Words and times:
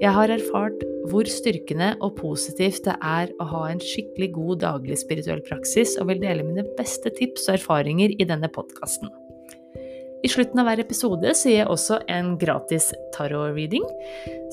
Jeg 0.00 0.14
har 0.16 0.30
erfart 0.32 0.80
hvor 1.12 1.28
styrkende 1.28 1.90
og 2.00 2.14
positivt 2.16 2.86
det 2.86 2.94
er 3.04 3.32
å 3.36 3.46
ha 3.50 3.58
en 3.68 3.82
skikkelig 3.84 4.30
god 4.32 4.62
daglig 4.62 4.96
spirituell 4.96 5.42
praksis, 5.44 5.92
og 6.00 6.08
vil 6.08 6.22
dele 6.22 6.46
mine 6.46 6.64
beste 6.78 7.12
tips 7.18 7.50
og 7.50 7.58
erfaringer 7.58 8.14
i 8.16 8.24
denne 8.24 8.48
podkasten. 8.48 9.12
I 10.24 10.30
slutten 10.32 10.62
av 10.62 10.70
hver 10.70 10.80
episode 10.80 11.34
sier 11.36 11.58
jeg 11.58 11.68
også 11.68 11.98
en 12.16 12.32
gratis 12.40 12.88
tarot-reading, 13.12 13.84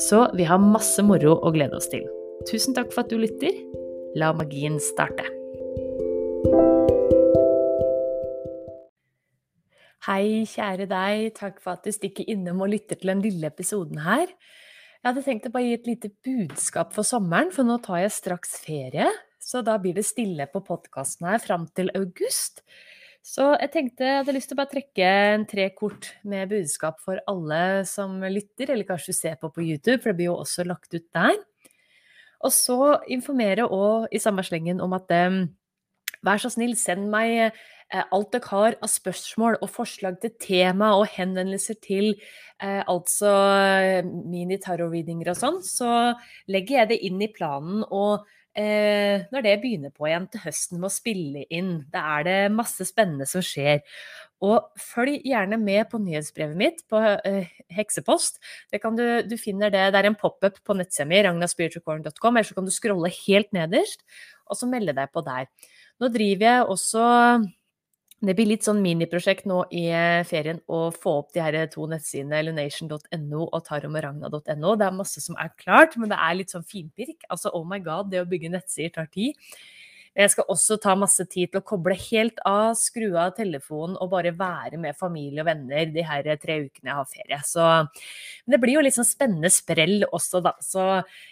så 0.09 0.25
vi 0.35 0.49
har 0.51 0.59
masse 0.59 0.99
moro 1.07 1.37
å 1.39 1.53
glede 1.55 1.79
oss 1.79 1.87
til. 1.95 2.03
Tusen 2.51 2.75
takk 2.75 2.91
for 2.91 3.05
at 3.05 3.15
du 3.15 3.15
lytter. 3.23 3.55
La 4.19 4.33
magien 4.35 4.75
starte. 4.83 5.31
Hei, 10.11 10.43
kjære 10.43 10.91
deg. 10.91 11.33
Takk 11.39 11.63
for 11.63 11.79
at 11.79 11.87
du 11.87 11.95
stikker 11.95 12.27
innom 12.27 12.67
og 12.67 12.75
lytter 12.75 12.99
til 12.99 13.15
den 13.15 13.23
lille 13.23 13.47
episoden 13.47 14.03
her. 14.03 14.27
Jeg 14.97 15.11
hadde 15.11 15.23
tenkt 15.23 15.47
å 15.47 15.53
bare 15.53 15.67
gi 15.67 15.77
et 15.77 15.87
lite 15.87 16.09
budskap 16.25 16.93
for 16.95 17.05
sommeren, 17.05 17.51
for 17.53 17.67
nå 17.67 17.77
tar 17.85 18.01
jeg 18.01 18.15
straks 18.15 18.57
ferie. 18.63 19.07
Så 19.37 19.61
da 19.63 19.77
blir 19.79 19.95
det 19.95 20.07
stille 20.07 20.47
på 20.51 20.63
podkasten 20.65 21.29
her 21.29 21.39
fram 21.39 21.67
til 21.77 21.91
august. 21.95 22.63
Så 23.27 23.45
jeg 23.59 23.71
tenkte 23.73 24.07
jeg 24.07 24.21
hadde 24.21 24.33
lyst 24.35 24.49
til 24.51 24.57
å 24.57 24.61
bare 24.61 24.71
trekke 24.71 25.11
en 25.35 25.45
tre 25.47 25.67
kort 25.75 26.09
med 26.27 26.49
budskap 26.51 26.99
for 27.03 27.21
alle 27.29 27.83
som 27.87 28.17
lytter, 28.23 28.71
eller 28.71 28.87
kanskje 28.87 29.15
ser 29.15 29.37
på 29.39 29.51
på 29.53 29.65
YouTube, 29.65 29.99
for 30.01 30.11
det 30.11 30.17
blir 30.19 30.31
jo 30.31 30.39
også 30.41 30.65
lagt 30.67 30.93
ut 30.95 31.07
der. 31.15 31.37
Og 32.45 32.53
så 32.53 32.97
informere 33.11 33.67
òg 33.67 34.07
i 34.13 34.21
samme 34.21 34.45
slengen 34.45 34.81
om 34.83 34.93
at 34.95 35.11
um, 35.27 35.41
vær 36.25 36.41
så 36.41 36.51
snill, 36.53 36.75
send 36.79 37.09
meg 37.13 37.55
alt 37.89 38.33
dere 38.35 38.51
har 38.51 38.77
av 38.83 38.91
spørsmål 38.91 39.59
og 39.61 39.69
forslag 39.71 40.19
til 40.23 40.33
tema 40.43 40.93
og 40.97 41.07
henvendelser 41.13 41.77
til 41.83 42.09
eh, 42.13 42.81
altså 42.83 43.31
mini-tarot-readinger 44.07 45.31
og 45.31 45.39
sånn, 45.39 45.61
så 45.63 45.91
legger 46.51 46.81
jeg 46.81 46.91
det 46.91 46.99
inn 47.07 47.21
i 47.23 47.31
planen. 47.31 47.85
og 47.87 48.27
eh, 48.57 49.23
når 49.31 49.45
det 49.45 49.57
begynner 49.61 49.93
på 49.93 50.09
igjen 50.09 50.27
til 50.33 50.43
høsten 50.43 50.81
med 50.81 50.89
å 50.89 50.93
spille 50.93 51.43
inn, 51.53 51.73
da 51.93 52.03
er 52.17 52.27
det 52.27 52.37
masse 52.55 52.87
spennende 52.89 53.27
som 53.29 53.45
skjer. 53.45 53.83
Og 54.45 54.67
følg 54.81 55.23
gjerne 55.25 55.57
med 55.61 55.87
på 55.89 56.01
nyhetsbrevet 56.01 56.57
mitt 56.57 56.83
på 56.89 56.99
eh, 56.99 57.53
Heksepost. 57.73 58.41
Du, 58.73 59.05
du, 59.25 59.37
finner 59.41 59.73
det, 59.73 59.87
det 59.93 60.01
er 60.01 60.09
en 60.11 60.19
pop-up 60.19 60.59
på 60.65 60.77
nettsida 60.77 61.07
mi, 61.09 61.21
ragnaspiritualcorn.com, 61.25 62.35
eller 62.35 62.49
så 62.49 62.57
kan 62.57 62.67
du 62.67 62.73
scrolle 62.73 63.13
helt 63.23 63.53
nederst, 63.55 64.05
og 64.47 64.59
så 64.59 64.69
melde 64.69 64.95
deg 64.97 65.13
på 65.13 65.23
der. 65.25 65.49
Nå 65.97 66.11
driver 66.13 66.45
jeg 66.45 66.67
også 66.75 67.05
det 68.25 68.33
blir 68.33 68.49
litt 68.49 68.65
sånn 68.65 68.79
miniprosjekt 68.81 69.45
nå 69.49 69.59
i 69.77 69.83
eh, 69.93 70.23
ferien 70.25 70.57
å 70.73 70.87
få 70.89 71.19
opp 71.19 71.33
de 71.35 71.41
her 71.43 71.57
to 71.69 71.85
nettsidene, 71.89 72.39
lunation.no 72.47 73.43
og 73.45 73.59
taromoragna.no. 73.67 74.71
Det 74.73 74.87
er 74.87 74.95
masse 74.95 75.21
som 75.21 75.37
er 75.37 75.53
klart, 75.59 75.99
men 76.01 76.09
det 76.09 76.17
er 76.17 76.39
litt 76.39 76.53
sånn 76.55 76.65
finpirk. 76.65 77.27
Altså, 77.29 77.53
oh 77.53 77.67
my 77.67 77.77
god, 77.85 78.09
det 78.09 78.23
å 78.23 78.29
bygge 78.29 78.55
nettsider 78.55 78.95
tar 78.95 79.11
tid. 79.13 79.37
Jeg 80.17 80.31
skal 80.33 80.47
også 80.49 80.79
ta 80.81 80.95
masse 80.97 81.21
tid 81.29 81.51
til 81.51 81.61
å 81.61 81.67
koble 81.67 81.93
helt 82.07 82.39
av, 82.49 82.71
skru 82.79 83.11
av 83.21 83.35
telefonen 83.37 83.99
og 84.01 84.09
bare 84.15 84.31
være 84.33 84.79
med 84.81 84.97
familie 84.97 85.43
og 85.43 85.49
venner 85.51 85.91
de 85.93 86.05
her 86.07 86.31
tre 86.41 86.55
ukene 86.63 86.89
jeg 86.89 86.97
har 86.97 87.11
ferie. 87.11 87.39
Så 87.45 87.67
det 88.49 88.57
blir 88.63 88.79
jo 88.79 88.85
litt 88.87 88.97
sånn 88.97 89.05
spennende 89.05 89.53
sprell 89.53 90.07
også, 90.09 90.41
da. 90.41 90.55
Så 90.57 90.87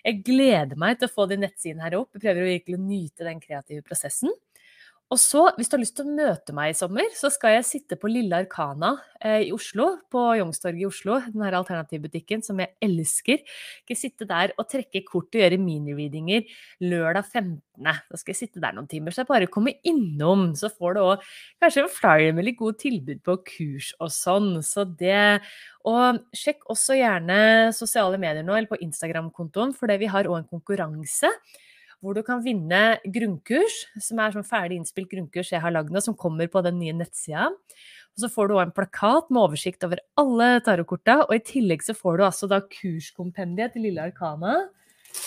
jeg 0.06 0.22
gleder 0.28 0.78
meg 0.78 1.00
til 1.00 1.09
å 1.09 1.16
få 1.17 1.25
de 1.31 1.41
nettsidene 1.41 1.88
her 1.88 1.97
opp. 1.97 2.12
Jeg 2.13 2.28
prøver 2.28 2.46
å 2.46 2.52
virkelig 2.52 2.84
nyte 2.84 3.25
den 3.25 3.41
kreative 3.41 3.81
prosessen. 3.90 4.29
Og 5.13 5.19
så, 5.21 5.43
hvis 5.53 5.69
du 5.69 5.75
har 5.75 5.81
lyst 5.83 5.93
til 5.99 6.07
å 6.07 6.13
møte 6.17 6.53
meg 6.57 6.71
i 6.71 6.77
sommer, 6.77 7.11
så 7.13 7.29
skal 7.29 7.59
jeg 7.59 7.67
sitte 7.67 7.97
på 8.01 8.09
Lille 8.09 8.39
Arkana 8.41 8.95
eh, 9.19 9.43
i 9.45 9.51
Oslo, 9.53 9.99
på 10.09 10.21
Youngstorget 10.39 10.81
i 10.81 10.88
Oslo, 10.88 11.19
den 11.29 11.43
her 11.45 11.57
alternativbutikken 11.59 12.41
som 12.45 12.57
jeg 12.63 12.73
elsker. 12.81 13.43
Jeg 13.45 13.85
skal 13.85 13.99
sitte 13.99 14.27
der 14.31 14.55
og 14.57 14.66
trekke 14.71 15.03
kort 15.05 15.29
og 15.29 15.43
gjøre 15.43 15.59
minireadinger 15.61 16.49
lørdag 16.81 17.21
15. 17.21 17.61
Da 17.85 18.17
skal 18.17 18.33
jeg 18.33 18.39
sitte 18.39 18.63
der 18.63 18.73
noen 18.73 18.89
timer, 18.89 19.13
så 19.13 19.21
jeg 19.21 19.29
bare 19.29 19.51
kommer 19.53 19.77
innom. 19.85 20.47
Så 20.57 20.71
får 20.73 20.97
du 20.97 21.01
òg 21.03 21.29
kanskje 21.61 21.85
en 21.85 21.93
flyer 21.93 22.33
med 22.33 22.49
litt 22.49 22.57
gode 22.63 22.79
tilbud 22.81 23.22
på 23.29 23.37
kurs 23.51 23.91
og 23.99 24.09
sånn. 24.16 24.55
Så 24.66 24.87
det 24.89 25.37
Og 25.85 26.17
sjekk 26.33 26.66
også 26.73 26.97
gjerne 26.97 27.69
sosiale 27.77 28.17
medier 28.17 28.41
nå, 28.41 28.57
eller 28.57 28.72
på 28.72 28.81
Instagram-kontoen, 28.81 29.77
for 29.77 29.93
vi 30.01 30.09
har 30.09 30.25
òg 30.25 30.39
en 30.39 30.49
konkurranse 30.49 31.29
hvor 32.05 32.17
du 32.17 32.21
kan 32.25 32.43
vinne 32.45 32.99
grunnkurs, 33.09 33.81
som 33.97 34.21
er 34.21 34.35
sånn 34.35 34.45
ferdig 34.45 34.77
innspilt 34.77 35.09
grunnkurs 35.09 35.49
jeg 35.55 35.63
har 35.63 35.73
lagd 35.73 35.89
nå, 35.93 36.03
som 36.05 36.17
kommer 36.17 36.49
på 36.51 36.61
den 36.66 36.77
nye 36.77 36.93
nettsida. 36.93 37.49
Og 38.16 38.23
så 38.23 38.29
får 38.31 38.47
du 38.47 38.55
òg 38.55 38.63
en 38.67 38.75
plakat 38.75 39.31
med 39.33 39.41
oversikt 39.41 39.83
over 39.88 39.99
alle 40.21 40.61
tarotkorta, 40.63 41.23
og 41.25 41.33
i 41.35 41.43
tillegg 41.43 41.83
så 41.83 41.97
får 41.97 42.21
du 42.21 42.25
altså 42.29 42.49
da 42.51 42.61
kurskompendiet 42.61 43.73
til 43.73 43.88
Lille 43.89 44.05
Arkana. 44.05 44.55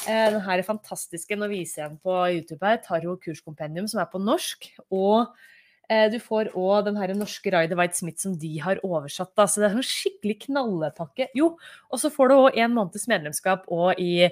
Eh, 0.07 0.31
den 0.33 0.41
her 0.45 0.61
er 0.61 0.67
fantastiske, 0.67 1.37
nå 1.37 1.51
viser 1.51 1.83
jeg 1.83 1.93
den 1.93 2.01
på 2.05 2.17
YouTube 2.33 2.65
her, 2.65 2.81
Tarot 2.85 3.21
kurskompendium, 3.25 3.89
som 3.91 4.03
er 4.03 4.09
på 4.13 4.21
norsk. 4.23 4.71
Og 4.95 5.27
eh, 5.91 6.07
du 6.13 6.19
får 6.23 6.53
òg 6.55 6.87
den 6.89 6.99
her 7.01 7.13
norske 7.17 7.53
Rider 7.53 7.79
White 7.79 7.99
Smith 7.99 8.23
som 8.23 8.37
de 8.39 8.55
har 8.63 8.81
oversatt. 8.87 9.35
Da. 9.37 9.49
Så 9.49 9.63
det 9.63 9.71
er 9.71 9.77
en 9.77 9.91
skikkelig 9.91 10.39
knallepakke. 10.47 11.31
Jo, 11.37 11.55
og 11.91 12.03
så 12.03 12.13
får 12.15 12.31
du 12.31 12.39
òg 12.39 12.63
en 12.63 12.77
måneds 12.77 13.09
medlemskap 13.11 13.69
og 13.75 14.01
i 14.01 14.31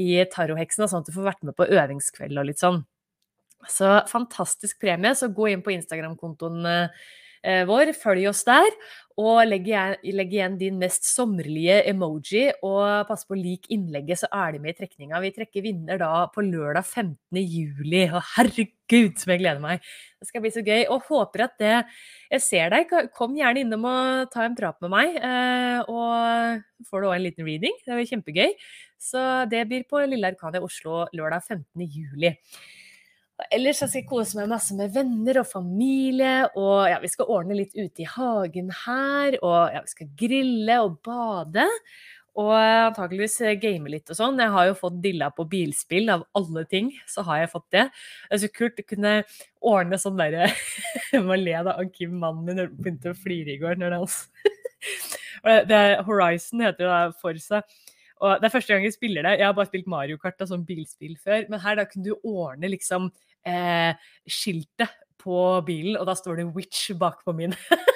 i 0.00 0.16
Tarotheksene, 0.30 0.88
sånn 0.90 1.04
at 1.04 1.10
du 1.10 1.14
får 1.14 1.28
vært 1.28 1.44
med 1.46 1.56
på 1.58 1.68
øvingskveld 1.68 2.40
og 2.40 2.48
litt 2.48 2.62
sånn. 2.62 2.82
Så 3.70 3.90
fantastisk 4.10 4.80
premie. 4.82 5.14
Så 5.16 5.30
gå 5.32 5.48
inn 5.52 5.62
på 5.64 5.72
Instagram-kontoen 5.74 6.66
eh, 6.68 7.04
vår, 7.68 7.92
følg 7.98 8.28
oss 8.30 8.44
der. 8.48 8.70
Og 9.14 9.44
legg 9.46 9.68
igjen, 9.70 10.56
din 10.58 10.78
mest 10.80 11.04
sommerlige 11.06 11.76
emoji, 11.86 12.48
og 12.66 13.06
pass 13.06 13.22
på 13.28 13.36
lik 13.38 13.68
innlegget, 13.70 14.24
så 14.24 14.30
er 14.34 14.56
de 14.56 14.62
med 14.64 14.72
i 14.72 14.78
trekninga. 14.80 15.20
Vi 15.22 15.30
trekker 15.36 15.62
vinner 15.62 16.00
da 16.02 16.24
på 16.34 16.42
lørdag 16.42 16.82
15. 16.82 17.38
juli. 17.38 18.08
Og 18.08 18.18
herregud, 18.32 19.14
som 19.20 19.34
jeg 19.34 19.44
gleder 19.44 19.62
meg! 19.62 19.86
Det 20.18 20.30
skal 20.32 20.42
bli 20.42 20.50
så 20.56 20.64
gøy. 20.66 20.82
Og 20.90 21.06
håper 21.06 21.46
at 21.46 21.54
det 21.62 21.74
Jeg 22.34 22.42
ser 22.42 22.74
deg. 22.74 22.90
Kom 23.14 23.38
gjerne 23.38 23.62
innom 23.62 23.86
og 23.86 24.32
ta 24.34 24.48
en 24.48 24.58
prat 24.58 24.80
med 24.82 24.90
meg. 24.90 25.14
Eh, 25.14 25.86
og 25.86 26.88
får 26.90 27.04
du 27.04 27.10
òg 27.12 27.18
en 27.20 27.26
liten 27.28 27.46
reading. 27.46 27.76
Det 27.86 27.94
blir 27.94 28.10
kjempegøy. 28.10 28.56
Så 28.98 29.44
det 29.46 29.62
blir 29.70 29.86
på 29.86 30.02
Lille 30.08 30.32
Arkania 30.32 30.64
Oslo 30.64 31.04
lørdag 31.14 31.46
15. 31.46 31.86
juli. 31.86 32.34
Ellers 33.50 33.80
skal 33.80 33.90
jeg 33.98 34.06
kose 34.06 34.38
meg 34.38 34.50
masse 34.50 34.74
med 34.78 34.92
venner 34.94 35.40
og 35.40 35.48
familie, 35.50 36.44
og 36.54 36.86
ja, 36.86 37.00
vi 37.02 37.10
skal 37.10 37.30
ordne 37.34 37.56
litt 37.58 37.74
ute 37.74 38.04
i 38.04 38.06
hagen 38.06 38.68
her. 38.84 39.38
Og 39.40 39.74
ja, 39.74 39.80
vi 39.82 39.90
skal 39.90 40.12
grille 40.20 40.76
og 40.84 41.00
bade. 41.06 41.64
Og 42.38 42.50
antakeligvis 42.54 43.36
game 43.62 43.90
litt 43.90 44.10
og 44.10 44.18
sånn. 44.18 44.38
Jeg 44.42 44.54
har 44.54 44.68
jo 44.68 44.78
fått 44.78 45.00
dilla 45.02 45.30
på 45.34 45.46
bilspill, 45.50 46.08
av 46.14 46.24
alle 46.38 46.64
ting. 46.70 46.92
Så 47.10 47.22
har 47.26 47.42
jeg 47.42 47.52
fått 47.52 47.68
det. 47.74 47.84
Det 48.28 48.38
er 48.38 48.42
så 48.42 48.52
kult 48.54 48.80
å 48.82 48.86
kunne 48.90 49.14
ordne 49.64 50.00
sånn 50.02 50.18
derre 50.18 50.48
Jeg 51.12 51.22
må 51.26 51.38
le 51.38 51.60
da 51.66 51.76
Kim, 51.94 52.18
mannen 52.22 52.46
min, 52.46 52.74
begynte 52.78 53.14
å 53.14 53.18
flire 53.18 53.54
i 53.54 53.60
går. 53.62 53.78
når 53.82 53.94
det, 53.94 54.02
altså. 54.02 54.30
Horizon 56.06 56.62
heter 56.64 56.86
det 56.86 57.18
for 57.22 57.38
seg. 57.42 57.66
Og 58.24 58.40
det 58.40 58.48
er 58.48 58.54
første 58.54 58.74
gang 58.74 58.86
jeg 58.86 58.96
spiller 58.96 59.26
det. 59.26 59.38
Jeg 59.40 59.48
har 59.48 59.56
bare 59.56 59.68
spilt 59.68 59.90
Mario 59.90 60.20
Kart 60.20 60.40
og 60.40 60.50
sånn 60.50 60.66
bilspill 60.68 61.16
før. 61.20 61.44
Men 61.52 61.62
her 61.64 61.80
da 61.80 61.88
kunne 61.88 62.08
du 62.08 62.30
ordne 62.30 62.72
liksom 62.72 63.10
eh, 63.44 64.06
skiltet 64.24 65.00
på 65.24 65.40
bilen, 65.64 65.96
og 65.96 66.08
da 66.08 66.16
står 66.16 66.40
det 66.40 66.50
'Witch' 66.52 66.96
bakpå 67.00 67.32
min. 67.36 67.54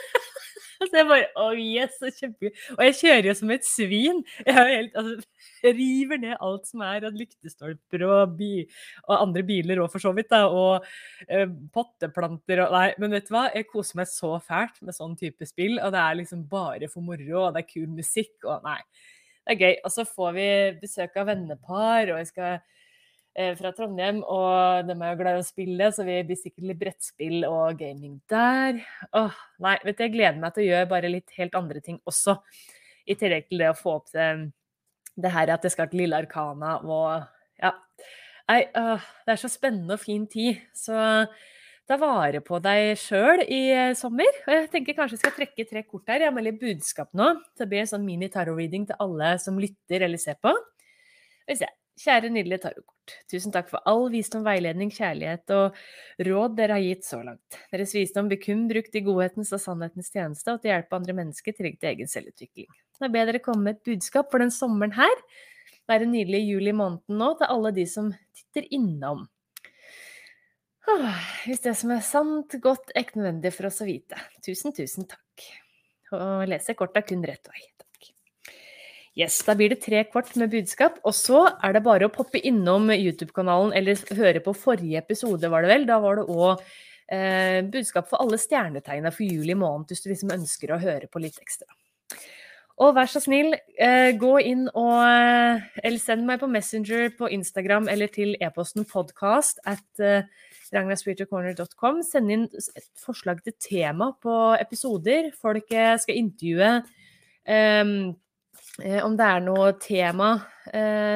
så 0.79 0.95
jeg 0.95 1.09
bare 1.09 1.27
Å, 1.35 1.49
oh 1.49 1.59
yes, 1.59 1.97
så 2.01 2.11
kjempegøy. 2.15 2.53
Og 2.77 2.83
jeg 2.87 2.97
kjører 3.01 3.29
jo 3.29 3.35
som 3.41 3.53
et 3.53 3.67
svin. 3.67 4.23
Jeg 4.47 4.57
helt, 4.57 4.97
altså, 4.97 5.27
river 5.81 6.23
ned 6.23 6.37
alt 6.45 6.71
som 6.71 6.85
er 6.87 7.09
av 7.09 7.19
lyktestolper 7.19 8.05
og, 8.07 8.37
bi, 8.39 8.53
og 9.09 9.15
andre 9.19 9.45
biler 9.49 9.83
òg, 9.83 9.91
for 9.93 10.05
så 10.05 10.15
vidt. 10.17 10.31
Da, 10.33 10.47
og 10.49 10.87
eh, 11.29 11.49
potteplanter 11.75 12.65
og 12.65 12.75
Nei, 12.79 12.89
men 13.03 13.17
vet 13.17 13.29
du 13.29 13.35
hva? 13.35 13.49
Jeg 13.55 13.69
koser 13.73 14.01
meg 14.01 14.11
så 14.13 14.37
fælt 14.45 14.81
med 14.85 14.97
sånn 14.97 15.19
type 15.21 15.49
spill. 15.49 15.79
Og 15.83 15.93
det 15.95 16.03
er 16.05 16.21
liksom 16.23 16.49
bare 16.49 16.91
for 16.93 17.05
moro, 17.05 17.47
og 17.47 17.55
det 17.57 17.65
er 17.65 17.71
kul 17.75 17.89
musikk, 17.93 18.37
og 18.47 18.65
nei 18.67 18.81
det 19.49 19.55
er 19.57 19.63
gøy. 19.63 19.79
Og 19.87 19.93
så 19.95 20.05
får 20.09 20.35
vi 20.37 20.49
besøk 20.83 21.17
av 21.17 21.31
vennepar, 21.31 22.13
og 22.13 22.21
jeg 22.21 22.29
skal 22.29 22.51
eh, 23.39 23.55
fra 23.57 23.73
Trondheim, 23.73 24.21
og 24.21 24.89
de 24.89 24.97
er 24.97 25.15
jo 25.15 25.21
glad 25.23 25.39
i 25.39 25.43
å 25.45 25.47
spille, 25.47 25.89
så 25.95 26.05
vi 26.05 26.19
blir 26.29 26.41
sikkert 26.41 26.69
litt 26.69 26.83
brettspill 26.83 27.47
og 27.49 27.81
gaming 27.81 28.19
der. 28.31 28.83
Åh, 29.17 29.41
nei, 29.65 29.79
vet 29.87 29.97
du, 29.97 30.05
jeg 30.05 30.15
gleder 30.19 30.43
meg 30.43 30.55
til 30.55 30.67
å 30.67 30.69
gjøre 30.69 30.93
bare 30.93 31.13
litt 31.13 31.35
helt 31.39 31.57
andre 31.59 31.83
ting 31.85 32.01
også. 32.09 32.37
I 33.09 33.17
tillegg 33.17 33.49
til 33.49 33.65
det 33.65 33.73
å 33.73 33.79
få 33.79 33.99
opp 34.03 34.13
det, 34.13 34.29
det 35.17 35.33
her 35.33 35.55
at 35.55 35.65
jeg 35.65 35.75
skal 35.75 35.89
til 35.89 36.05
Lille 36.05 36.19
Arkana 36.21 36.79
og 36.85 37.25
ja. 37.59 37.73
Nei, 38.49 38.63
åh, 38.81 39.09
det 39.27 39.35
er 39.35 39.41
så 39.41 39.49
spennende 39.53 39.97
og 39.97 40.01
fin 40.01 40.23
tid. 40.29 40.61
Så 40.77 40.97
ta 41.89 41.97
vare 42.01 42.43
på 42.45 42.61
deg 42.65 42.93
sjøl 43.01 43.43
i 43.47 43.63
eh, 43.73 43.95
sommer. 43.97 44.29
Og 44.47 44.55
jeg 44.55 44.71
tenker 44.75 44.97
kanskje 44.99 45.17
jeg 45.17 45.25
skal 45.25 45.37
trekke 45.39 45.69
tre 45.71 45.85
kort 45.87 46.13
her. 46.13 46.27
Jeg 46.27 46.35
har 46.35 46.45
litt 46.45 46.61
budskap 46.61 47.11
nå. 47.17 47.33
Det 47.57 47.69
blir 47.71 47.85
en 47.85 47.93
sånn 47.95 48.07
mini-tarot-reading 48.07 48.89
til 48.91 49.01
alle 49.05 49.35
som 49.43 49.61
lytter 49.61 50.05
eller 50.07 50.21
ser 50.21 50.37
på. 50.43 50.53
Kjære 51.99 52.29
nydelige 52.31 52.63
tarotkort. 52.63 53.15
Tusen 53.33 53.51
takk 53.51 53.71
for 53.73 53.83
all 53.89 54.05
visdom, 54.13 54.45
veiledning, 54.47 54.91
kjærlighet 54.95 55.51
og 55.57 55.79
råd 56.29 56.55
dere 56.61 56.77
har 56.77 56.85
gitt 56.85 57.09
så 57.09 57.19
langt. 57.25 57.57
Deres 57.73 57.95
visdom 57.97 58.29
blir 58.31 58.39
kun 58.39 58.67
brukt 58.71 58.95
i 58.95 59.03
godhetens 59.03 59.51
og 59.57 59.63
sannhetens 59.65 60.13
tjeneste 60.15 60.53
og 60.53 60.61
til 60.63 60.71
å 60.71 60.77
hjelpe 60.77 60.99
andre 61.01 61.17
mennesker 61.19 61.57
til 61.57 61.73
egen 61.73 62.11
selvutvikling. 62.13 62.69
Jeg 63.03 63.15
ber 63.15 63.27
dere 63.31 63.43
komme 63.43 63.65
med 63.65 63.79
et 63.79 63.91
budskap 63.91 64.31
for 64.31 64.45
den 64.45 64.55
sommeren 64.55 64.95
her. 64.95 65.25
Det 65.89 65.97
er 65.97 66.05
en 66.05 66.15
nydelig 66.15 66.45
juli 66.45 66.77
måneden 66.77 67.19
nå 67.19 67.33
til 67.41 67.51
alle 67.51 67.75
de 67.75 67.89
som 67.91 68.13
titter 68.37 68.69
innom. 68.77 69.27
Hvis 71.45 71.63
det 71.65 71.75
som 71.79 71.93
er 71.95 72.05
sant, 72.05 72.55
godt, 72.63 72.93
ekte 72.99 73.21
nødvendig 73.21 73.53
for 73.57 73.69
oss 73.69 73.83
å 73.85 73.89
vite. 73.89 74.19
Tusen, 74.45 74.75
tusen 74.77 75.09
takk. 75.09 75.49
Og 76.17 76.47
lese 76.49 76.75
korta 76.77 77.03
kun 77.05 77.25
rett 77.29 77.51
vei. 77.51 77.61
Takk. 77.77 78.11
Yes, 79.19 79.39
da 79.45 79.57
blir 79.59 79.73
det 79.75 79.81
tre 79.83 80.05
kort 80.09 80.31
med 80.39 80.53
budskap, 80.53 81.01
og 81.03 81.15
så 81.17 81.43
er 81.51 81.75
det 81.75 81.85
bare 81.85 82.07
å 82.07 82.13
poppe 82.15 82.39
innom 82.39 82.93
YouTube-kanalen 82.95 83.75
eller 83.77 83.99
høre 84.17 84.43
på 84.45 84.55
forrige 84.57 85.03
episode, 85.03 85.51
var 85.51 85.67
det 85.67 85.73
vel. 85.73 85.89
Da 85.89 85.99
var 86.05 86.21
det 86.21 86.29
òg 86.31 86.63
eh, 87.13 87.61
budskap 87.67 88.09
for 88.11 88.23
alle 88.23 88.39
stjernetegna 88.41 89.13
for 89.13 89.27
juli 89.27 89.59
måned, 89.59 89.91
hvis 89.91 90.05
du 90.05 90.13
liksom 90.13 90.33
ønsker 90.39 90.73
å 90.73 90.81
høre 90.83 91.11
på 91.11 91.25
litt 91.25 91.41
ekstra. 91.43 91.69
Og 92.79 92.93
vær 92.95 93.09
så 93.11 93.19
snill, 93.19 93.57
eh, 93.83 94.13
gå 94.15 94.35
inn 94.47 94.69
og 94.71 95.01
eh, 95.03 95.65
Eller 95.83 95.99
send 95.99 96.23
meg 96.29 96.39
på 96.39 96.51
Messenger 96.51 97.11
på 97.19 97.31
Instagram 97.35 97.89
eller 97.91 98.11
til 98.15 98.37
e-posten 98.39 98.87
podcast 98.87 99.59
at 99.67 100.03
eh, 100.03 100.29
ragnarspiritualcorner.com. 100.71 102.05
Send 102.07 102.31
inn 102.31 102.47
et 102.47 102.87
forslag 103.03 103.43
til 103.43 103.57
tema 103.59 104.13
på 104.23 104.37
episoder. 104.61 105.33
Folk 105.35 105.73
skal 105.73 106.21
intervjue. 106.21 106.71
Um, 107.49 108.15
om 109.03 109.15
det 109.17 109.27
er 109.27 109.41
noe 109.43 109.71
tema, 109.81 110.27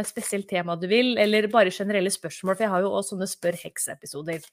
spesielt 0.08 0.48
tema 0.50 0.74
du 0.80 0.86
vil, 0.90 1.12
eller 1.20 1.50
bare 1.52 1.70
generelle 1.70 2.10
spørsmål. 2.10 2.56
For 2.56 2.64
jeg 2.64 2.72
har 2.72 2.82
jo 2.82 2.94
også 2.96 3.12
sånne 3.12 3.28
Spør 3.28 3.58
heks-episoder. 3.60 4.48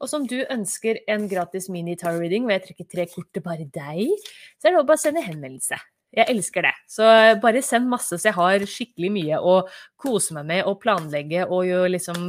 Og 0.00 0.10
som 0.10 0.24
du 0.26 0.40
ønsker 0.40 1.04
en 1.12 1.28
gratis 1.30 1.68
mini-tar-reading 1.70 2.48
hvor 2.48 2.56
jeg 2.56 2.64
trekker 2.64 2.88
tre 2.90 3.06
kort 3.12 3.30
til 3.36 3.44
bare 3.44 3.68
deg, 3.68 4.08
så 4.56 4.70
er 4.70 4.72
det 4.72 4.86
bare 4.88 4.98
å 4.98 5.04
sende 5.04 5.22
henvendelse. 5.28 5.78
Jeg 6.12 6.28
elsker 6.28 6.66
det. 6.66 6.72
Så 6.92 7.04
bare 7.40 7.62
send 7.64 7.88
masse, 7.88 8.18
så 8.18 8.28
jeg 8.28 8.36
har 8.36 8.64
skikkelig 8.68 9.12
mye 9.14 9.38
å 9.40 9.54
kose 10.00 10.36
meg 10.36 10.48
med 10.50 10.66
og 10.68 10.80
planlegge 10.82 11.46
og 11.46 11.64
jo 11.64 11.84
liksom 11.88 12.26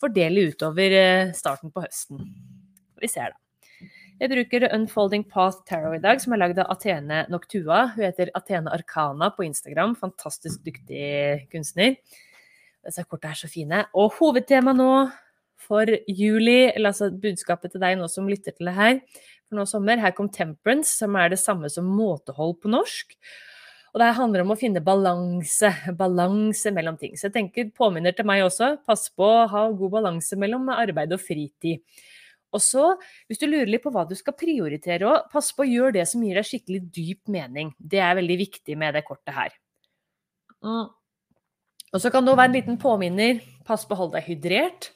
fordele 0.00 0.48
utover 0.52 0.94
eh, 0.96 1.34
starten 1.36 1.72
på 1.74 1.84
høsten. 1.84 2.22
Vi 3.02 3.10
ser, 3.12 3.34
da. 3.34 3.40
Jeg 4.16 4.32
bruker 4.32 4.64
Unfolding 4.72 5.26
Path 5.28 5.60
Tarot 5.68 5.98
i 5.98 6.00
dag, 6.00 6.22
som 6.22 6.32
er 6.32 6.40
lagd 6.40 6.60
av 6.62 6.70
Athene 6.72 7.26
Noctua. 7.28 7.82
Hun 7.92 8.06
heter 8.06 8.30
Athene 8.38 8.72
Arkana 8.72 9.28
på 9.36 9.44
Instagram. 9.44 9.92
Fantastisk 10.00 10.62
dyktig 10.64 11.50
kunstner. 11.52 11.98
Disse 12.86 13.04
kortene 13.04 13.34
er 13.36 13.40
så 13.42 13.50
fine. 13.52 13.82
Og 13.92 14.16
hovedtema 14.16 14.72
nå 14.72 14.88
for 15.66 15.90
juli, 16.06 16.70
eller 16.70 16.92
altså 16.92 17.10
budskapet 17.10 17.74
til 17.74 17.82
deg 17.82 17.98
nå 17.98 18.08
som 18.12 18.30
lytter 18.30 18.54
til 18.54 18.70
det 18.70 18.76
her, 18.76 19.02
for 19.46 19.58
nå 19.58 19.66
sommer. 19.68 20.00
Her 20.02 20.14
kom 20.16 20.30
temperance, 20.32 20.94
som 21.02 21.18
er 21.18 21.34
det 21.34 21.42
samme 21.42 21.70
som 21.72 21.88
måtehold 21.90 22.56
på 22.62 22.72
norsk. 22.72 23.16
Og 23.96 24.02
det 24.02 24.10
handler 24.18 24.42
om 24.44 24.52
å 24.52 24.58
finne 24.60 24.82
balanse, 24.84 25.70
balanse 25.96 26.68
mellom 26.74 26.98
ting. 27.00 27.14
Så 27.16 27.30
jeg 27.30 27.36
tenker 27.38 27.70
påminner 27.72 28.12
til 28.12 28.26
meg 28.28 28.42
også. 28.44 28.74
Pass 28.84 29.06
på 29.08 29.24
å 29.24 29.46
ha 29.48 29.62
god 29.72 29.94
balanse 29.94 30.36
mellom 30.36 30.68
arbeid 30.74 31.14
og 31.16 31.22
fritid. 31.22 31.80
Og 32.52 32.60
så, 32.62 32.90
hvis 33.26 33.40
du 33.40 33.46
lurer 33.48 33.70
litt 33.70 33.84
på 33.84 33.92
hva 33.94 34.04
du 34.08 34.12
skal 34.16 34.36
prioritere 34.36 35.08
òg, 35.08 35.30
pass 35.32 35.48
på 35.56 35.64
å 35.64 35.68
gjøre 35.70 35.96
det 35.98 36.04
som 36.10 36.22
gir 36.24 36.36
deg 36.38 36.46
skikkelig 36.48 36.82
dyp 36.92 37.32
mening. 37.32 37.72
Det 37.78 38.02
er 38.04 38.18
veldig 38.18 38.36
viktig 38.42 38.76
med 38.78 38.96
det 38.96 39.04
kortet 39.06 39.34
her. 39.36 39.56
Mm. 40.64 40.92
Og 41.96 42.02
så 42.02 42.12
kan 42.12 42.24
det 42.24 42.32
òg 42.32 42.40
være 42.40 42.52
en 42.52 42.58
liten 42.58 42.78
påminner. 42.80 43.40
Pass 43.64 43.88
på 43.88 43.96
å 43.96 44.02
holde 44.02 44.18
deg 44.18 44.28
hydrert. 44.28 44.90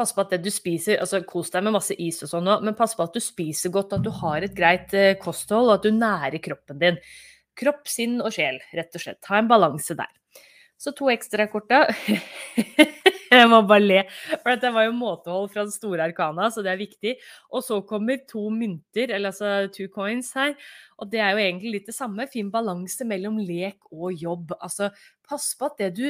Pass 0.00 0.14
på 0.16 0.22
at 0.22 0.30
det 0.32 0.40
du 0.46 0.48
spiser 0.52 1.00
altså 1.02 1.18
Kos 1.28 1.50
deg 1.52 1.66
med 1.66 1.74
masse 1.74 1.92
is 2.00 2.22
og 2.24 2.30
sånn 2.30 2.46
òg, 2.48 2.62
men 2.64 2.76
pass 2.78 2.94
på 2.96 3.04
at 3.04 3.16
du 3.16 3.20
spiser 3.20 3.72
godt, 3.74 3.98
at 3.98 4.04
du 4.06 4.08
har 4.22 4.46
et 4.46 4.54
greit 4.56 4.94
eh, 4.96 5.18
kosthold, 5.20 5.68
og 5.68 5.74
at 5.74 5.84
du 5.84 5.92
nærer 5.92 6.40
kroppen 6.40 6.80
din. 6.80 6.96
Kropp, 7.60 7.84
sinn 7.90 8.16
og 8.24 8.32
sjel, 8.32 8.56
rett 8.72 8.96
og 8.96 9.02
slett. 9.02 9.20
Ha 9.28 9.42
en 9.42 9.50
balanse 9.50 9.96
der. 9.98 10.08
Så 10.80 10.94
to 10.96 11.10
ekstra 11.12 11.44
korta. 11.52 11.82
Jeg 13.30 13.46
må 13.46 13.60
bare 13.68 13.84
le, 13.84 13.98
for 14.40 14.48
dette 14.48 14.72
var 14.74 14.88
jo 14.88 14.94
måtehold 14.96 15.52
fra 15.52 15.62
den 15.66 15.74
store 15.74 16.06
arkana, 16.08 16.48
så 16.50 16.64
det 16.66 16.72
er 16.72 16.80
viktig. 16.80 17.12
Og 17.52 17.62
så 17.62 17.82
kommer 17.86 18.24
to 18.26 18.48
mynter, 18.50 19.12
eller 19.12 19.30
altså 19.30 19.68
two 19.74 19.86
coins 19.92 20.32
her. 20.34 20.56
Og 20.98 21.12
det 21.12 21.20
er 21.20 21.36
jo 21.36 21.44
egentlig 21.44 21.74
litt 21.76 21.92
det 21.92 21.94
samme. 21.94 22.26
Fin 22.32 22.48
balanse 22.50 23.04
mellom 23.06 23.36
lek 23.38 23.92
og 23.92 24.16
jobb. 24.16 24.56
Altså, 24.58 24.88
pass 25.28 25.52
på 25.60 25.68
at 25.68 25.84
det 25.84 25.92
du 26.00 26.06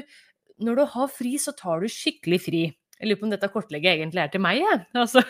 Når 0.61 0.77
du 0.77 0.85
har 0.93 1.07
fri, 1.09 1.39
så 1.41 1.53
tar 1.57 1.81
du 1.81 1.89
skikkelig 1.89 2.39
fri. 2.45 2.63
Jeg 3.01 3.09
lurer 3.09 3.21
på 3.21 3.27
om 3.29 3.33
dette 3.33 3.49
kortlegget 3.49 3.97
egentlig 3.97 4.21
er 4.21 4.33
til 4.33 4.43
meg, 4.45 4.61
jeg. 4.61 4.83
Altså. 5.01 5.23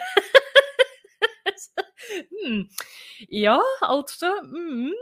mm. 2.40 2.64
Ja, 3.30 3.58
altså 3.86 4.32
mm. 4.42 4.96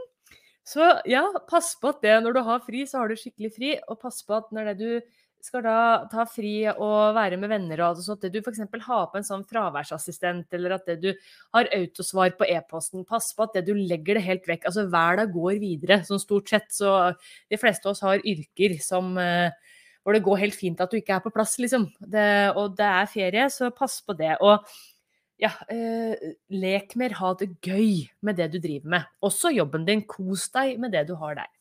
Så 0.69 0.85
ja, 1.09 1.23
pass 1.49 1.73
på 1.81 1.95
at 1.95 2.03
det 2.05 2.19
når 2.21 2.37
du 2.37 2.43
har 2.45 2.61
fri, 2.61 2.83
så 2.85 3.01
har 3.01 3.09
du 3.09 3.17
skikkelig 3.17 3.55
fri. 3.55 3.71
Og 3.89 3.97
pass 4.03 4.21
på 4.27 4.37
at 4.37 4.53
når 4.53 4.75
det 4.75 4.77
du 4.83 5.15
skal 5.45 5.63
da 5.65 5.79
ta 6.11 6.25
fri 6.29 6.67
og 6.69 7.15
være 7.17 7.39
med 7.41 7.49
venner 7.53 7.81
og 7.81 7.93
alt 7.93 8.05
sånt, 8.05 8.27
at 8.27 8.35
du 8.35 8.41
f.eks. 8.43 8.61
har 8.85 9.07
på 9.09 9.21
en 9.21 9.27
sånn 9.27 9.47
fraværsassistent, 9.49 10.51
eller 10.59 10.75
at 10.77 10.91
det 10.91 10.99
du 11.05 11.09
har 11.57 11.71
autosvar 11.73 12.35
på 12.37 12.49
e-posten, 12.51 13.07
pass 13.09 13.31
på 13.37 13.47
at 13.47 13.57
det 13.57 13.65
du 13.71 13.73
legger 13.79 14.19
det 14.19 14.27
helt 14.27 14.49
vekk. 14.51 14.67
Altså 14.69 14.85
hverdag 14.91 15.33
går 15.33 15.61
videre. 15.63 16.03
Sånn 16.05 16.21
stort 16.23 16.51
sett 16.53 16.69
så 16.75 17.15
De 17.49 17.61
fleste 17.61 17.89
av 17.89 17.95
oss 17.95 18.05
har 18.05 18.21
yrker 18.27 18.77
som 18.85 19.15
uh, 19.17 19.49
hvor 20.09 20.17
det 20.17 20.25
går 20.25 20.39
helt 20.41 20.57
fint 20.57 20.79
at 20.81 20.89
du 20.89 20.97
ikke 20.97 21.19
er 21.19 21.21
på 21.21 21.33
plass, 21.35 21.59
liksom. 21.61 21.83
Det, 22.01 22.29
og 22.57 22.79
det 22.79 22.87
er 22.89 23.11
ferie, 23.13 23.43
så 23.53 23.69
pass 23.77 23.99
på 24.01 24.15
det. 24.17 24.39
Og 24.41 24.65
ja, 25.37 25.51
eh, 25.69 26.31
lek 26.49 26.95
mer, 26.97 27.13
ha 27.21 27.35
det 27.37 27.51
gøy 27.61 28.07
med 28.25 28.39
det 28.41 28.47
du 28.55 28.57
driver 28.57 28.95
med. 28.95 29.11
Også 29.21 29.53
jobben 29.53 29.85
din. 29.85 30.01
Kos 30.09 30.47
deg 30.55 30.81
med 30.81 30.97
det 30.97 31.05
du 31.11 31.13
har 31.21 31.37
der. 31.37 31.53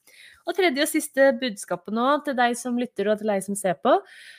Og 0.48 0.56
tredje 0.56 0.86
og 0.86 0.88
siste 0.88 1.28
budskapet 1.42 1.92
nå 1.92 2.06
til 2.24 2.38
deg 2.40 2.56
som 2.56 2.80
lytter 2.80 3.12
og 3.12 3.20
til 3.20 3.34
deg 3.34 3.44
som 3.44 3.60
ser 3.60 3.76
på. 3.84 3.98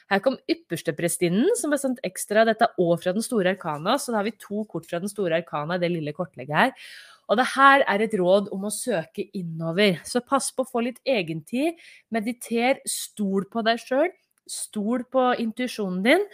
Her 0.08 0.24
kom 0.24 0.38
yppersteprestinnen, 0.48 1.52
som 1.60 1.76
er 1.76 1.82
sendt 1.84 2.00
ekstra. 2.08 2.46
Dette 2.48 2.64
er 2.64 2.80
òg 2.80 3.04
fra 3.04 3.12
den 3.12 3.28
store 3.28 3.52
arkana, 3.52 3.98
så 4.00 4.14
da 4.14 4.22
har 4.22 4.30
vi 4.30 4.38
to 4.40 4.64
kort 4.72 4.88
fra 4.88 5.04
den 5.04 5.12
store 5.12 5.42
arkana 5.42 5.76
i 5.76 5.84
det 5.84 5.92
lille 5.92 6.16
kortlegget 6.16 6.56
her. 6.56 6.90
Og 7.28 7.38
det 7.40 7.48
her 7.54 7.84
er 7.84 8.04
et 8.04 8.14
råd 8.16 8.52
om 8.54 8.66
å 8.68 8.72
søke 8.72 9.26
innover. 9.36 10.00
Så 10.08 10.24
pass 10.24 10.50
på 10.54 10.64
å 10.64 10.68
få 10.68 10.84
litt 10.86 11.00
egentid. 11.04 11.76
Mediter, 12.14 12.80
stol 12.88 13.48
på 13.52 13.64
deg 13.66 13.82
sjøl. 13.82 14.08
Stol 14.48 15.04
på 15.12 15.30
intuisjonen 15.42 16.00
din. 16.06 16.24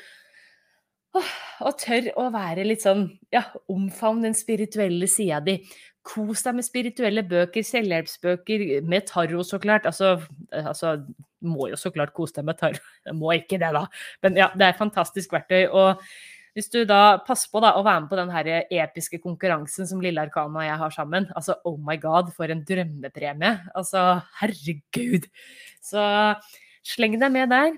Og 1.15 1.75
tør 1.79 2.11
å 2.19 2.29
være 2.35 2.67
litt 2.67 2.83
sånn 2.83 3.07
ja, 3.35 3.45
omfavn 3.71 4.25
den 4.27 4.39
spirituelle 4.39 5.07
sida 5.11 5.41
di. 5.45 5.59
Kos 6.05 6.43
deg 6.45 6.59
med 6.59 6.67
spirituelle 6.67 7.23
bøker, 7.27 7.65
selvhjelpsbøker, 7.65 8.65
med 8.85 9.07
tarot, 9.09 9.47
så 9.49 9.61
klart. 9.63 9.87
Altså, 9.89 10.19
altså 10.53 10.99
må 11.45 11.69
jo 11.71 11.79
så 11.81 11.93
klart 11.95 12.15
kose 12.17 12.39
deg 12.39 12.49
med 12.49 12.59
tarot. 12.61 12.95
Jeg 13.07 13.19
må 13.21 13.35
ikke 13.37 13.59
det, 13.63 13.71
da. 13.77 13.87
Men 14.25 14.39
ja, 14.43 14.51
det 14.55 14.67
er 14.67 14.75
et 14.75 14.83
fantastisk 14.83 15.35
verktøy. 15.35 15.67
og 15.71 16.03
hvis 16.55 16.71
du 16.71 16.85
da 16.87 17.19
passer 17.27 17.51
på 17.51 17.59
da, 17.63 17.73
å 17.75 17.83
være 17.83 18.05
med 18.05 18.11
på 18.13 18.19
den 18.21 18.31
her 18.31 18.51
episke 18.63 19.19
konkurransen 19.23 19.89
som 19.91 20.03
Lille 20.03 20.23
Arkana 20.23 20.61
og 20.61 20.69
jeg 20.69 20.81
har 20.85 20.95
sammen 20.95 21.27
Altså, 21.35 21.57
oh 21.67 21.79
my 21.83 21.97
god, 21.99 22.31
for 22.37 22.51
en 22.51 22.63
drømmepremie. 22.67 23.57
Altså, 23.75 24.05
herregud. 24.39 25.27
Så 25.83 26.05
sleng 26.87 27.19
deg 27.19 27.35
med 27.35 27.51
der. 27.51 27.75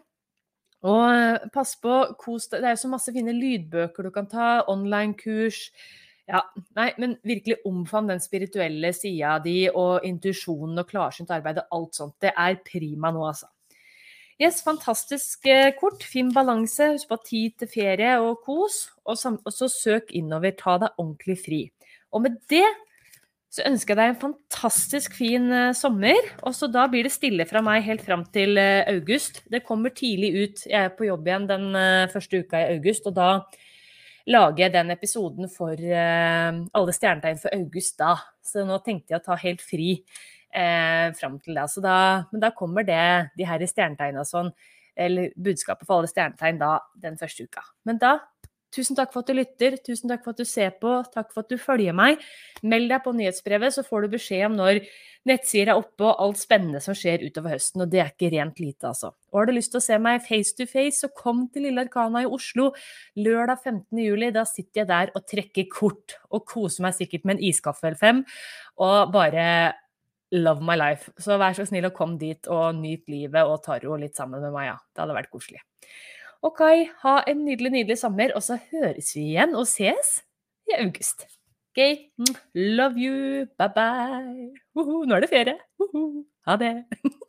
Og 0.86 1.48
pass 1.54 1.72
på, 1.80 2.02
kos 2.20 2.50
deg. 2.52 2.60
Det 2.60 2.68
er 2.68 2.76
jo 2.76 2.82
så 2.84 2.92
masse 2.92 3.16
fine 3.16 3.32
lydbøker 3.34 4.06
du 4.06 4.12
kan 4.14 4.28
ta, 4.28 4.50
online-kurs. 4.68 5.70
Ja, 6.28 6.42
nei, 6.76 6.90
men 7.00 7.16
virkelig 7.24 7.62
omfavn 7.68 8.10
den 8.10 8.20
spirituelle 8.20 8.92
sida 8.92 9.38
di 9.40 9.70
og 9.70 10.04
intuisjonen 10.04 10.82
og 10.82 10.88
klarsynt 10.90 11.32
arbeid 11.32 11.62
og 11.62 11.76
alt 11.78 12.00
sånt. 12.02 12.16
Det 12.20 12.34
er 12.34 12.60
prima 12.66 13.12
nå, 13.14 13.24
altså. 13.24 13.48
Yes, 14.36 14.58
fantastisk 14.60 15.46
eh, 15.48 15.70
kort. 15.80 16.02
Fin 16.04 16.28
balanse. 16.34 16.90
Husk 16.92 17.08
på 17.08 17.16
tid 17.24 17.54
til 17.62 17.70
ferie 17.72 18.18
og 18.20 18.42
kos. 18.44 18.82
Og, 19.08 19.16
så 19.16 19.68
søk 19.72 20.12
innover. 20.12 20.52
Ta 20.58 20.76
deg 20.82 20.98
ordentlig 21.00 21.38
fri. 21.40 21.60
Og 22.12 22.26
med 22.26 22.36
det 22.52 22.66
så 23.56 23.64
ønsker 23.64 23.94
jeg 23.94 24.00
deg 24.02 24.10
en 24.10 24.20
fantastisk 24.20 25.14
fin 25.16 25.46
uh, 25.48 25.72
sommer. 25.72 26.18
Og 26.44 26.52
så 26.52 26.68
da 26.68 26.84
blir 26.92 27.06
det 27.06 27.14
stille 27.14 27.46
fra 27.48 27.62
meg 27.64 27.86
helt 27.86 28.04
fram 28.04 28.26
til 28.34 28.60
uh, 28.60 28.84
august. 28.92 29.40
Det 29.48 29.62
kommer 29.64 29.94
tidlig 29.96 30.34
ut. 30.36 30.66
Jeg 30.68 30.82
er 30.82 30.92
på 30.92 31.08
jobb 31.08 31.30
igjen 31.30 31.48
den 31.48 31.80
første 32.12 32.42
uka 32.44 32.60
i 32.60 32.74
august, 32.74 33.08
og 33.08 33.16
da 33.16 33.30
lager 34.28 34.66
jeg 34.66 34.74
den 34.74 34.92
episoden 34.92 35.48
for 35.48 35.80
alle 35.80 36.92
stjernetegn 36.92 37.40
for 37.40 37.56
august 37.56 37.96
da. 38.02 38.18
Så 38.44 38.66
nå 38.68 38.82
tenkte 38.84 39.14
jeg 39.14 39.22
å 39.22 39.26
ta 39.30 39.38
helt 39.40 39.64
fri 39.64 39.92
eh, 40.56 41.10
fram 41.18 41.36
til 41.42 41.58
det. 41.58 41.66
Da, 41.84 41.98
men 42.32 42.42
da 42.42 42.52
kommer 42.56 42.86
det, 42.86 43.04
de 43.36 43.48
her 43.48 43.66
stjernetegna 43.66 44.24
sånn 44.26 44.50
eller 44.96 45.34
budskapet 45.36 45.84
for 45.84 45.98
alle 45.98 46.08
stjernetegn 46.08 46.60
da 46.62 46.78
den 47.02 47.18
første 47.20 47.44
uka. 47.44 47.66
Men 47.84 48.00
da 48.00 48.16
Tusen 48.74 48.96
takk 48.98 49.12
for 49.14 49.22
at 49.22 49.30
du 49.30 49.36
lytter, 49.38 49.76
tusen 49.80 50.10
takk 50.10 50.24
for 50.24 50.34
at 50.34 50.40
du 50.42 50.48
ser 50.48 50.72
på, 50.82 50.90
takk 51.14 51.30
for 51.32 51.44
at 51.44 51.52
du 51.52 51.56
følger 51.60 51.94
meg. 51.96 52.20
Meld 52.66 52.90
deg 52.90 53.04
på 53.04 53.14
nyhetsbrevet, 53.16 53.72
så 53.72 53.84
får 53.86 54.04
du 54.04 54.16
beskjed 54.16 54.42
om 54.50 54.56
når 54.58 54.82
nettsider 55.26 55.72
er 55.72 55.80
oppe 55.80 56.04
og 56.04 56.20
alt 56.22 56.38
spennende 56.38 56.82
som 56.82 56.94
skjer 56.94 57.24
utover 57.24 57.54
høsten, 57.54 57.82
og 57.82 57.90
det 57.90 58.02
er 58.02 58.10
ikke 58.12 58.30
rent 58.34 58.60
lite, 58.62 58.90
altså. 58.90 59.14
Og 59.32 59.40
har 59.40 59.48
du 59.48 59.54
lyst 59.56 59.72
til 59.72 59.80
å 59.80 59.86
se 59.86 59.96
meg 60.02 60.26
face 60.26 60.52
to 60.58 60.66
face, 60.68 61.00
så 61.00 61.10
kom 61.14 61.46
til 61.54 61.66
Lille 61.66 61.86
Arkana 61.86 62.26
i 62.26 62.28
Oslo 62.28 62.68
lørdag 63.16 63.62
15. 63.64 64.02
juli. 64.02 64.30
Da 64.34 64.44
sitter 64.50 64.82
jeg 64.82 64.90
der 64.92 65.14
og 65.14 65.24
trekker 65.30 65.70
kort 65.72 66.18
og 66.28 66.44
koser 66.50 66.86
meg 66.86 66.98
sikkert 66.98 67.24
med 67.24 67.38
en 67.38 67.48
iskaffe 67.48 67.88
eller 67.88 68.02
fem, 68.02 68.22
og 68.82 69.14
bare 69.14 69.48
love 70.36 70.64
my 70.64 70.76
life. 70.78 71.10
Så 71.18 71.38
vær 71.40 71.56
så 71.56 71.66
snill 71.68 71.88
og 71.88 71.96
kom 71.96 72.16
dit 72.20 72.48
og 72.52 72.76
nyt 72.78 73.08
livet 73.10 73.42
og 73.48 73.62
taro 73.64 73.96
litt 74.00 74.18
sammen 74.18 74.42
med 74.44 74.54
meg, 74.54 74.70
ja. 74.70 74.76
Det 74.92 75.04
hadde 75.04 75.16
vært 75.16 75.32
koselig. 75.32 75.62
Ok, 76.46 76.62
ha 77.02 77.16
en 77.26 77.44
nydelig, 77.46 77.72
nydelig 77.72 77.98
sommer, 78.02 78.34
og 78.36 78.44
så 78.44 78.58
høres 78.70 79.14
vi 79.16 79.30
igjen 79.32 79.56
og 79.56 79.66
ses 79.70 80.20
i 80.70 80.76
august. 80.78 81.26
Ok, 81.72 81.82
love 82.54 83.00
you, 83.00 83.46
bye 83.58 83.72
bye. 83.72 84.52
Nå 84.76 85.16
er 85.16 85.24
det 85.24 85.32
ferie. 85.32 85.58
Uhu, 85.82 86.24
ha 86.48 86.56
det. 86.60 86.74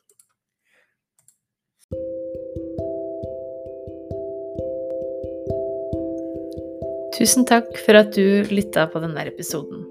Tusen 7.17 7.47
takk 7.49 7.71
for 7.81 7.97
at 7.97 8.11
du 8.13 8.45
lytta 8.53 8.83
på 8.93 9.01
denne 9.01 9.23
episoden. 9.25 9.86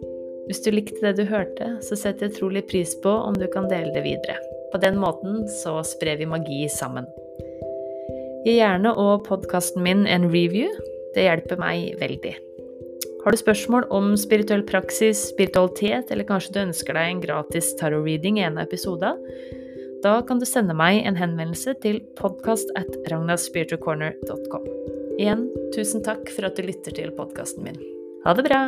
Hvis 0.47 0.63
du 0.63 0.71
likte 0.71 1.03
det 1.03 1.17
du 1.19 1.25
hørte, 1.27 1.73
så 1.83 1.99
setter 1.99 2.29
jeg 2.29 2.37
utrolig 2.37 2.63
pris 2.71 2.95
på 3.03 3.11
om 3.11 3.35
du 3.35 3.49
kan 3.51 3.67
dele 3.71 3.91
det 3.95 4.05
videre. 4.07 4.39
På 4.73 4.79
den 4.83 4.99
måten 5.03 5.43
så 5.51 5.81
sprer 5.87 6.21
vi 6.21 6.29
magi 6.31 6.67
sammen. 6.71 7.09
Gi 8.47 8.61
gjerne 8.61 8.93
og 8.95 9.25
podkasten 9.27 9.83
min 9.83 10.05
en 10.07 10.29
review. 10.31 10.71
Det 11.17 11.27
hjelper 11.27 11.59
meg 11.59 11.97
veldig. 11.99 12.37
Har 13.25 13.35
du 13.35 13.41
spørsmål 13.41 13.89
om 13.91 14.13
spirituell 14.15 14.63
praksis, 14.69 15.25
spiritualitet, 15.33 16.13
eller 16.15 16.29
kanskje 16.29 16.55
du 16.55 16.61
ønsker 16.69 16.95
deg 16.95 17.11
en 17.11 17.23
gratis 17.25 17.73
tarot-reading 17.81 18.39
i 18.39 18.45
en 18.47 18.61
av 18.61 18.69
episodene, 18.69 19.19
da 20.05 20.21
kan 20.29 20.39
du 20.39 20.47
sende 20.47 20.77
meg 20.77 21.01
en 21.09 21.19
henvendelse 21.19 21.75
til 21.83 21.99
podkast 22.21 22.71
at 22.79 22.93
ragnaspiritualcorner.com. 23.11 24.69
Igjen, 25.17 25.49
tusen 25.75 26.05
takk 26.07 26.31
for 26.37 26.47
at 26.47 26.55
du 26.55 26.69
lytter 26.69 26.95
til 26.95 27.11
podkasten 27.19 27.67
min. 27.67 27.83
Ha 28.23 28.37
det 28.37 28.47
bra! 28.47 28.63